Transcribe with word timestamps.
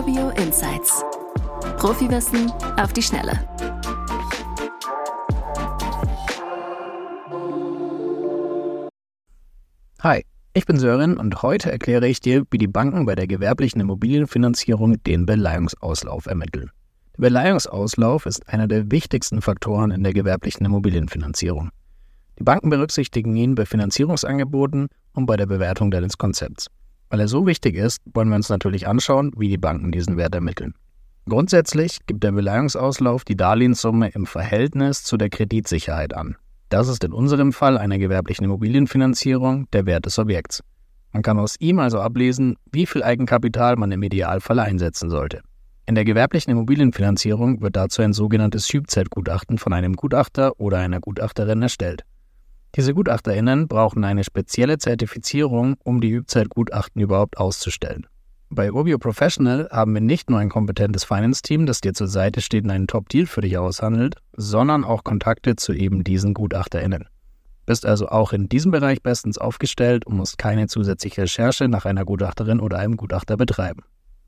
Urbio 0.00 0.30
Insights. 0.30 1.04
Profiwissen 1.76 2.50
auf 2.78 2.94
die 2.94 3.02
Schnelle. 3.02 3.32
Hi, 10.02 10.24
ich 10.54 10.64
bin 10.64 10.78
Sören 10.78 11.18
und 11.18 11.42
heute 11.42 11.70
erkläre 11.70 12.08
ich 12.08 12.20
dir, 12.20 12.44
wie 12.50 12.56
die 12.56 12.66
Banken 12.66 13.04
bei 13.04 13.14
der 13.14 13.26
gewerblichen 13.26 13.78
Immobilienfinanzierung 13.82 15.02
den 15.02 15.26
Beleihungsauslauf 15.26 16.24
ermitteln. 16.24 16.70
Der 17.18 17.20
Beleihungsauslauf 17.24 18.24
ist 18.24 18.48
einer 18.48 18.68
der 18.68 18.90
wichtigsten 18.90 19.42
Faktoren 19.42 19.90
in 19.90 20.02
der 20.02 20.14
gewerblichen 20.14 20.64
Immobilienfinanzierung. 20.64 21.68
Die 22.38 22.44
Banken 22.44 22.70
berücksichtigen 22.70 23.36
ihn 23.36 23.54
bei 23.54 23.66
Finanzierungsangeboten 23.66 24.88
und 25.12 25.26
bei 25.26 25.36
der 25.36 25.44
Bewertung 25.44 25.90
deines 25.90 26.16
Konzepts. 26.16 26.68
Weil 27.10 27.20
er 27.20 27.28
so 27.28 27.46
wichtig 27.46 27.74
ist, 27.74 28.00
wollen 28.14 28.28
wir 28.28 28.36
uns 28.36 28.48
natürlich 28.48 28.86
anschauen, 28.86 29.32
wie 29.36 29.48
die 29.48 29.58
Banken 29.58 29.90
diesen 29.90 30.16
Wert 30.16 30.34
ermitteln. 30.34 30.74
Grundsätzlich 31.28 31.98
gibt 32.06 32.24
der 32.24 32.32
Beleihungsauslauf 32.32 33.24
die 33.24 33.36
Darlehenssumme 33.36 34.08
im 34.10 34.26
Verhältnis 34.26 35.02
zu 35.02 35.16
der 35.16 35.28
Kreditsicherheit 35.28 36.14
an. 36.14 36.36
Das 36.70 36.88
ist 36.88 37.02
in 37.02 37.12
unserem 37.12 37.52
Fall 37.52 37.76
einer 37.78 37.98
gewerblichen 37.98 38.44
Immobilienfinanzierung 38.44 39.68
der 39.72 39.86
Wert 39.86 40.06
des 40.06 40.18
Objekts. 40.18 40.62
Man 41.12 41.22
kann 41.22 41.40
aus 41.40 41.56
ihm 41.58 41.80
also 41.80 42.00
ablesen, 42.00 42.56
wie 42.70 42.86
viel 42.86 43.02
Eigenkapital 43.02 43.74
man 43.74 43.90
im 43.90 44.02
Idealfall 44.02 44.60
einsetzen 44.60 45.10
sollte. 45.10 45.42
In 45.86 45.96
der 45.96 46.04
gewerblichen 46.04 46.52
Immobilienfinanzierung 46.52 47.60
wird 47.60 47.74
dazu 47.74 48.02
ein 48.02 48.12
sogenanntes 48.12 48.72
Hübzeitgutachten 48.72 49.58
von 49.58 49.72
einem 49.72 49.94
Gutachter 49.94 50.52
oder 50.60 50.78
einer 50.78 51.00
Gutachterin 51.00 51.62
erstellt. 51.62 52.04
Diese 52.76 52.94
GutachterInnen 52.94 53.66
brauchen 53.66 54.04
eine 54.04 54.22
spezielle 54.22 54.78
Zertifizierung, 54.78 55.76
um 55.82 56.00
die 56.00 56.10
Übzeitgutachten 56.10 57.02
überhaupt 57.02 57.38
auszustellen. 57.38 58.06
Bei 58.52 58.72
Urbio 58.72 58.98
Professional 58.98 59.68
haben 59.70 59.94
wir 59.94 60.00
nicht 60.00 60.28
nur 60.28 60.40
ein 60.40 60.48
kompetentes 60.48 61.04
Finance-Team, 61.04 61.66
das 61.66 61.80
dir 61.80 61.94
zur 61.94 62.08
Seite 62.08 62.40
steht 62.40 62.64
und 62.64 62.70
einen 62.70 62.88
Top-Deal 62.88 63.26
für 63.26 63.42
dich 63.42 63.56
aushandelt, 63.58 64.16
sondern 64.36 64.84
auch 64.84 65.04
Kontakte 65.04 65.54
zu 65.56 65.72
eben 65.72 66.02
diesen 66.02 66.34
GutachterInnen. 66.34 67.06
Bist 67.66 67.86
also 67.86 68.08
auch 68.08 68.32
in 68.32 68.48
diesem 68.48 68.72
Bereich 68.72 69.02
bestens 69.02 69.38
aufgestellt 69.38 70.04
und 70.04 70.16
musst 70.16 70.38
keine 70.38 70.66
zusätzliche 70.66 71.22
Recherche 71.22 71.68
nach 71.68 71.84
einer 71.84 72.04
Gutachterin 72.04 72.58
oder 72.58 72.78
einem 72.78 72.96
Gutachter 72.96 73.36
betreiben. 73.36 73.82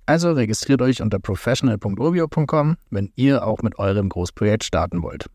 Also 0.07 0.33
registriert 0.33 0.83
euch 0.83 1.03
unter 1.03 1.19
professional.urbio.com, 1.19 2.77
wenn 2.91 3.13
ihr 3.17 3.45
auch 3.45 3.63
mit 3.63 3.79
eurem 3.79 4.09
Großprojekt 4.09 4.63
starten 4.63 5.03
wollt. 5.03 5.27